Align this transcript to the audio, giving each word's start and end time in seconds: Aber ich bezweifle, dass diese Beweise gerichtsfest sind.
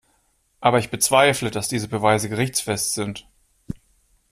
Aber 0.61 0.79
ich 0.79 0.89
bezweifle, 0.89 1.51
dass 1.51 1.67
diese 1.67 1.87
Beweise 1.87 2.27
gerichtsfest 2.27 2.95
sind. 2.95 3.27